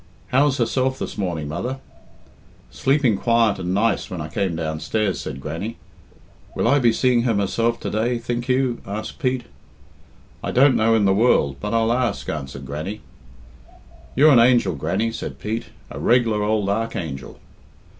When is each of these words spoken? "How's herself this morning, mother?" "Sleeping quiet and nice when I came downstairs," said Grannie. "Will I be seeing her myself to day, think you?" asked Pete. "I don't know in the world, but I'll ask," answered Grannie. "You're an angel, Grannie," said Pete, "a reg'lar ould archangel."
"How's 0.29 0.57
herself 0.57 0.97
this 0.97 1.15
morning, 1.15 1.47
mother?" 1.47 1.77
"Sleeping 2.71 3.17
quiet 3.19 3.59
and 3.59 3.71
nice 3.71 4.09
when 4.09 4.19
I 4.19 4.29
came 4.29 4.55
downstairs," 4.55 5.19
said 5.19 5.39
Grannie. 5.39 5.77
"Will 6.55 6.67
I 6.67 6.79
be 6.79 6.91
seeing 6.91 7.21
her 7.21 7.35
myself 7.35 7.79
to 7.81 7.91
day, 7.91 8.17
think 8.17 8.49
you?" 8.49 8.81
asked 8.87 9.19
Pete. 9.19 9.43
"I 10.43 10.49
don't 10.49 10.73
know 10.75 10.95
in 10.95 11.05
the 11.05 11.13
world, 11.13 11.57
but 11.59 11.75
I'll 11.75 11.93
ask," 11.93 12.27
answered 12.29 12.65
Grannie. 12.65 13.01
"You're 14.15 14.33
an 14.33 14.39
angel, 14.39 14.73
Grannie," 14.73 15.11
said 15.11 15.37
Pete, 15.37 15.65
"a 15.91 15.99
reg'lar 15.99 16.41
ould 16.41 16.67
archangel." 16.67 17.37